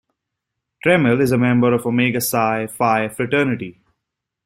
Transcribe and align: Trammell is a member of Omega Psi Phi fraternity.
Trammell 0.83 1.21
is 1.21 1.31
a 1.31 1.37
member 1.37 1.73
of 1.75 1.85
Omega 1.85 2.19
Psi 2.19 2.65
Phi 2.65 3.07
fraternity. 3.09 3.79